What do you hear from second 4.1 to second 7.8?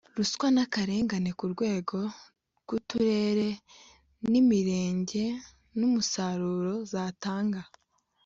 n Imirenge n umusaruro zatanga